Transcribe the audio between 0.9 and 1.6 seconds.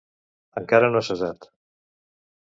no ha cessat.